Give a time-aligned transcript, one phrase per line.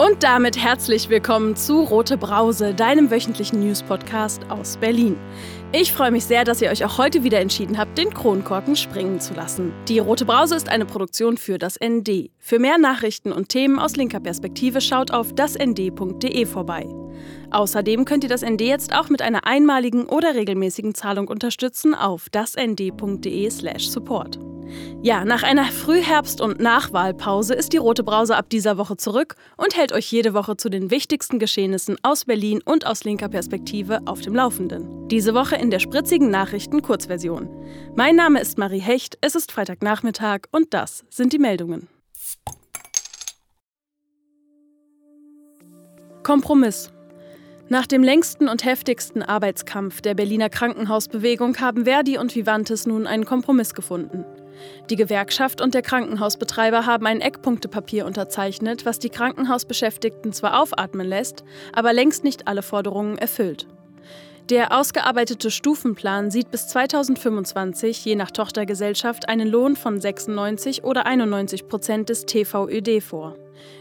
[0.00, 5.18] Und damit herzlich willkommen zu Rote Brause, deinem wöchentlichen News-Podcast aus Berlin.
[5.72, 9.20] Ich freue mich sehr, dass ihr euch auch heute wieder entschieden habt, den Kronkorken springen
[9.20, 9.74] zu lassen.
[9.88, 12.30] Die Rote Brause ist eine Produktion für das ND.
[12.38, 16.86] Für mehr Nachrichten und Themen aus linker Perspektive schaut auf dasnd.de vorbei.
[17.50, 22.28] Außerdem könnt ihr das ND jetzt auch mit einer einmaligen oder regelmäßigen Zahlung unterstützen auf
[22.30, 24.38] dasnd.de/support.
[25.02, 29.76] Ja, nach einer Frühherbst- und Nachwahlpause ist die Rote Brause ab dieser Woche zurück und
[29.76, 34.20] hält euch jede Woche zu den wichtigsten Geschehnissen aus Berlin und aus linker Perspektive auf
[34.20, 35.08] dem Laufenden.
[35.08, 37.48] Diese Woche in der spritzigen Nachrichten Kurzversion.
[37.96, 41.88] Mein Name ist Marie Hecht, es ist Freitagnachmittag und das sind die Meldungen.
[46.22, 46.92] Kompromiss.
[47.72, 53.24] Nach dem längsten und heftigsten Arbeitskampf der Berliner Krankenhausbewegung haben Verdi und Vivantes nun einen
[53.24, 54.24] Kompromiss gefunden.
[54.90, 61.44] Die Gewerkschaft und der Krankenhausbetreiber haben ein Eckpunktepapier unterzeichnet, was die Krankenhausbeschäftigten zwar aufatmen lässt,
[61.72, 63.68] aber längst nicht alle Forderungen erfüllt.
[64.50, 71.68] Der ausgearbeitete Stufenplan sieht bis 2025 je nach Tochtergesellschaft einen Lohn von 96 oder 91
[71.68, 73.36] Prozent des TVÖD vor.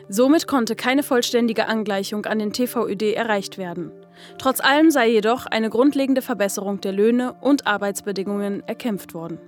[0.08, 3.92] Somit konnte keine vollständige Angleichung an den TVÖD erreicht werden.
[4.38, 9.40] Trotz allem sei jedoch eine grundlegende Verbesserung der Löhne und Arbeitsbedingungen erkämpft worden.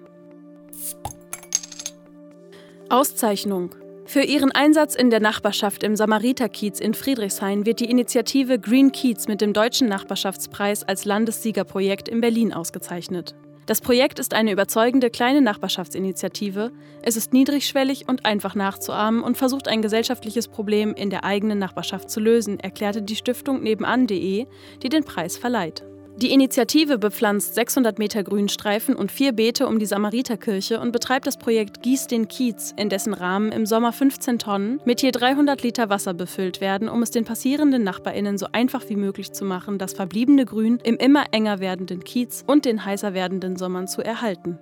[2.89, 3.75] Auszeichnung.
[4.05, 9.27] Für ihren Einsatz in der Nachbarschaft im Samariterkiez in Friedrichshain wird die Initiative Green Kiez
[9.27, 13.35] mit dem Deutschen Nachbarschaftspreis als Landessiegerprojekt in Berlin ausgezeichnet.
[13.71, 16.73] Das Projekt ist eine überzeugende kleine Nachbarschaftsinitiative.
[17.03, 22.09] Es ist niedrigschwellig und einfach nachzuahmen und versucht ein gesellschaftliches Problem in der eigenen Nachbarschaft
[22.09, 24.45] zu lösen, erklärte die Stiftung nebenan.de,
[24.83, 25.85] die den Preis verleiht.
[26.17, 31.37] Die Initiative bepflanzt 600 Meter Grünstreifen und vier Beete um die Samariterkirche und betreibt das
[31.37, 35.89] Projekt Gieß den Kiez, in dessen Rahmen im Sommer 15 Tonnen mit je 300 Liter
[35.89, 39.93] Wasser befüllt werden, um es den passierenden NachbarInnen so einfach wie möglich zu machen, das
[39.93, 44.59] verbliebene Grün im immer enger werdenden Kiez und den heißer werdenden Sommern zu erhalten.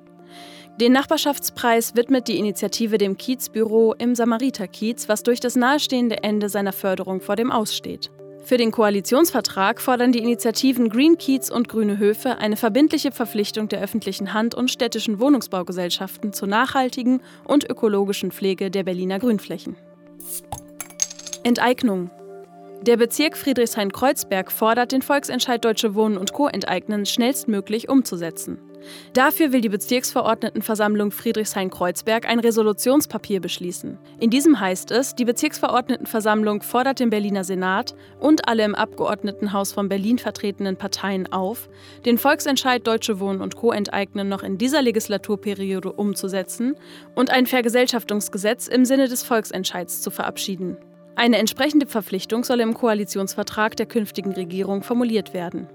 [0.79, 6.71] Den Nachbarschaftspreis widmet die Initiative dem Kiezbüro im Samariterkiez, was durch das nahestehende Ende seiner
[6.71, 8.11] Förderung vor dem Aussteht.
[8.43, 13.81] Für den Koalitionsvertrag fordern die Initiativen Green Kiez und Grüne Höfe eine verbindliche Verpflichtung der
[13.81, 19.75] öffentlichen Hand und städtischen Wohnungsbaugesellschaften zur nachhaltigen und ökologischen Pflege der Berliner Grünflächen.
[21.43, 22.09] Enteignung.
[22.81, 26.47] Der Bezirk Friedrichshain-Kreuzberg fordert, den Volksentscheid Deutsche Wohnen und Co.
[26.47, 28.57] enteignen schnellstmöglich umzusetzen.
[29.11, 33.97] Dafür will die Bezirksverordnetenversammlung Friedrichshain-Kreuzberg ein Resolutionspapier beschließen.
[34.21, 39.89] In diesem heißt es, die Bezirksverordnetenversammlung fordert den Berliner Senat und alle im Abgeordnetenhaus von
[39.89, 41.67] Berlin vertretenen Parteien auf,
[42.05, 43.73] den Volksentscheid Deutsche Wohnen und Co.
[43.73, 46.77] enteignen noch in dieser Legislaturperiode umzusetzen
[47.13, 50.77] und ein Vergesellschaftungsgesetz im Sinne des Volksentscheids zu verabschieden.
[51.19, 55.67] Eine entsprechende Verpflichtung soll im Koalitionsvertrag der künftigen Regierung formuliert werden.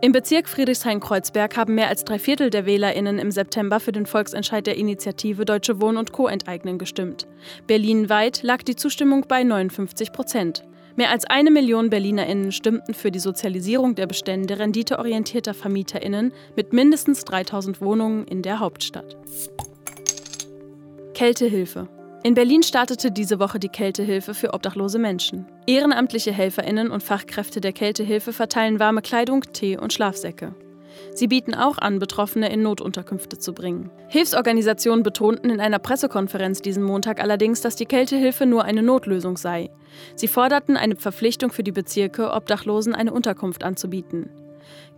[0.00, 4.66] Im Bezirk Friedrichshain-Kreuzberg haben mehr als drei Viertel der WählerInnen im September für den Volksentscheid
[4.66, 6.26] der Initiative Deutsche Wohnen und Co.
[6.26, 7.28] enteignen gestimmt.
[7.68, 10.64] Berlinweit lag die Zustimmung bei 59 Prozent.
[10.96, 17.24] Mehr als eine Million BerlinerInnen stimmten für die Sozialisierung der Bestände renditeorientierter VermieterInnen mit mindestens
[17.24, 19.16] 3000 Wohnungen in der Hauptstadt.
[21.14, 21.86] Kältehilfe.
[22.28, 25.46] In Berlin startete diese Woche die Kältehilfe für obdachlose Menschen.
[25.66, 30.54] Ehrenamtliche Helferinnen und Fachkräfte der Kältehilfe verteilen warme Kleidung, Tee und Schlafsäcke.
[31.14, 33.90] Sie bieten auch an, Betroffene in Notunterkünfte zu bringen.
[34.08, 39.70] Hilfsorganisationen betonten in einer Pressekonferenz diesen Montag allerdings, dass die Kältehilfe nur eine Notlösung sei.
[40.14, 44.28] Sie forderten eine Verpflichtung für die Bezirke, Obdachlosen eine Unterkunft anzubieten.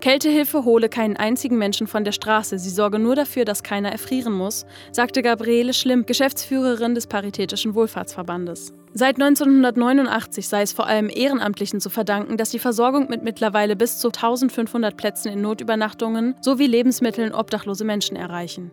[0.00, 4.32] Kältehilfe hole keinen einzigen Menschen von der Straße, sie sorge nur dafür, dass keiner erfrieren
[4.32, 8.72] muss, sagte Gabriele Schlimm, Geschäftsführerin des Paritätischen Wohlfahrtsverbandes.
[8.94, 13.98] Seit 1989 sei es vor allem Ehrenamtlichen zu verdanken, dass die Versorgung mit mittlerweile bis
[13.98, 18.70] zu 1500 Plätzen in Notübernachtungen sowie Lebensmitteln obdachlose Menschen erreichen.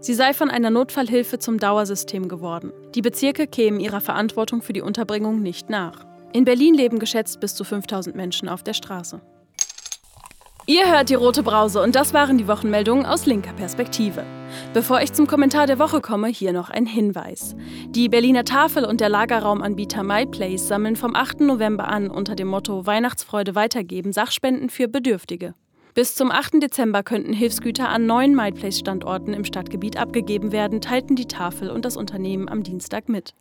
[0.00, 2.72] Sie sei von einer Notfallhilfe zum Dauersystem geworden.
[2.94, 6.06] Die Bezirke kämen ihrer Verantwortung für die Unterbringung nicht nach.
[6.32, 9.20] In Berlin leben geschätzt bis zu 5000 Menschen auf der Straße.
[10.70, 14.22] Ihr hört die Rote Brause und das waren die Wochenmeldungen aus linker Perspektive.
[14.74, 17.56] Bevor ich zum Kommentar der Woche komme, hier noch ein Hinweis.
[17.86, 21.40] Die Berliner Tafel und der Lagerraumanbieter MyPlace sammeln vom 8.
[21.40, 25.54] November an unter dem Motto Weihnachtsfreude weitergeben Sachspenden für Bedürftige.
[25.98, 26.62] Bis zum 8.
[26.62, 31.96] Dezember könnten Hilfsgüter an neun MyPlace-Standorten im Stadtgebiet abgegeben werden, teilten die Tafel und das
[31.96, 33.34] Unternehmen am Dienstag mit.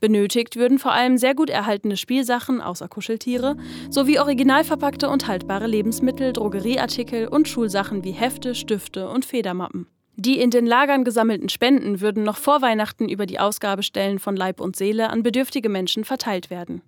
[0.00, 3.56] Benötigt würden vor allem sehr gut erhaltene Spielsachen außer Kuscheltiere
[3.88, 9.86] sowie original verpackte und haltbare Lebensmittel, Drogerieartikel und Schulsachen wie Hefte, Stifte und Federmappen.
[10.16, 14.60] Die in den Lagern gesammelten Spenden würden noch vor Weihnachten über die Ausgabestellen von Leib
[14.60, 16.82] und Seele an bedürftige Menschen verteilt werden.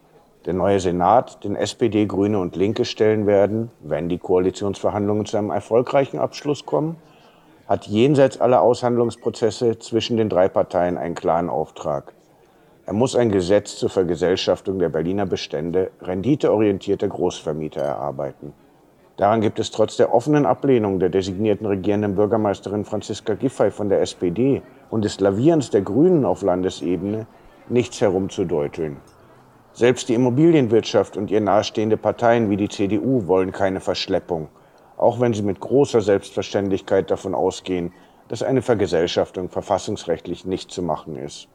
[0.45, 5.51] Der neue Senat, den SPD, Grüne und Linke stellen werden, wenn die Koalitionsverhandlungen zu einem
[5.51, 6.95] erfolgreichen Abschluss kommen,
[7.67, 12.13] hat jenseits aller Aushandlungsprozesse zwischen den drei Parteien einen klaren Auftrag.
[12.87, 18.53] Er muss ein Gesetz zur Vergesellschaftung der Berliner Bestände renditeorientierter Großvermieter erarbeiten.
[19.17, 24.01] Daran gibt es trotz der offenen Ablehnung der designierten regierenden Bürgermeisterin Franziska Giffey von der
[24.01, 27.27] SPD und des Lavierens der Grünen auf Landesebene
[27.69, 28.97] nichts herumzudeuteln.
[29.73, 34.49] Selbst die Immobilienwirtschaft und ihr nahestehende Parteien wie die CDU wollen keine Verschleppung,
[34.97, 37.93] auch wenn sie mit großer Selbstverständlichkeit davon ausgehen,
[38.27, 41.47] dass eine Vergesellschaftung verfassungsrechtlich nicht zu machen ist.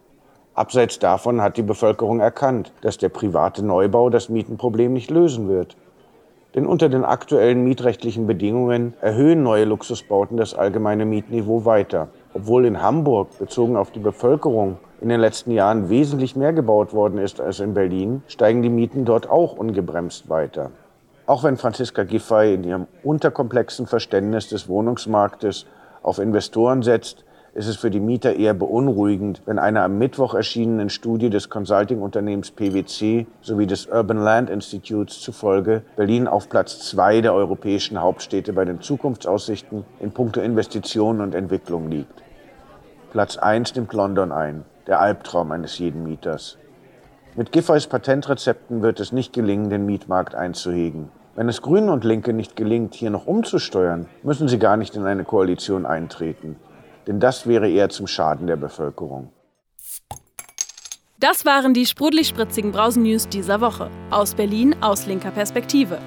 [0.55, 5.77] Abseits davon hat die Bevölkerung erkannt, dass der private Neubau das Mietenproblem nicht lösen wird.
[6.55, 12.09] Denn unter den aktuellen mietrechtlichen Bedingungen erhöhen neue Luxusbauten das allgemeine Mietniveau weiter.
[12.37, 17.17] Obwohl in Hamburg bezogen auf die Bevölkerung in den letzten Jahren wesentlich mehr gebaut worden
[17.17, 20.71] ist als in Berlin, steigen die Mieten dort auch ungebremst weiter.
[21.25, 25.65] Auch wenn Franziska Giffey in ihrem unterkomplexen Verständnis des Wohnungsmarktes
[26.03, 27.25] auf Investoren setzt,
[27.57, 32.51] ist es für die Mieter eher beunruhigend, wenn einer am Mittwoch erschienenen Studie des Consulting-Unternehmens
[32.51, 38.67] PwC sowie des Urban Land Institutes zufolge Berlin auf Platz zwei der europäischen Hauptstädte bei
[38.67, 42.23] den Zukunftsaussichten in puncto Investitionen und Entwicklung liegt.
[43.11, 46.59] Platz eins nimmt London ein, der Albtraum eines jeden Mieters.
[47.37, 51.09] Mit Giffeys Patentrezepten wird es nicht gelingen, den Mietmarkt einzuhegen.
[51.35, 55.07] Wenn es Grünen und Linke nicht gelingt, hier noch umzusteuern, müssen sie gar nicht in
[55.07, 56.57] eine Koalition eintreten
[57.07, 59.33] denn das wäre eher zum Schaden der Bevölkerung.
[61.19, 63.91] Das waren die sprudelig-spritzigen Brausen-News dieser Woche.
[64.11, 65.99] Aus Berlin aus linker Perspektive.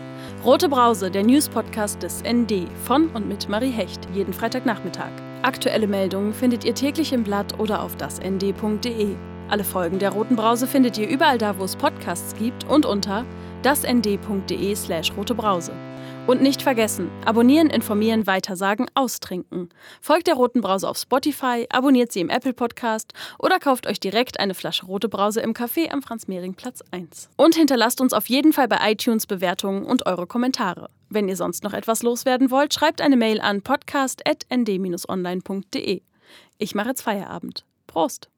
[0.46, 5.10] Rote Brause, der News-Podcast des ND von und mit Marie Hecht, jeden Freitagnachmittag.
[5.42, 9.16] Aktuelle Meldungen findet ihr täglich im Blatt oder auf dasnd.de.
[9.50, 13.25] Alle Folgen der Roten Brause findet ihr überall da, wo es Podcasts gibt und unter
[13.62, 15.72] dasnd.de slash rotebrause.
[16.28, 19.70] Und nicht vergessen, abonnieren, informieren, weitersagen, austrinken.
[20.00, 24.40] Folgt der Roten Brause auf Spotify, abonniert sie im Apple Podcast oder kauft euch direkt
[24.40, 27.32] eine Flasche Rote Brause im Café am Franz-Mehring-Platz 1.
[27.36, 30.92] Und hinterlasst uns auf jeden Fall bei iTunes Bewertungen und eure Kommentare.
[31.10, 36.02] Wenn ihr sonst noch etwas loswerden wollt, schreibt eine Mail an podcast.nd-online.de.
[36.60, 37.66] Ich mache jetzt Feierabend.
[37.88, 38.30] Prost!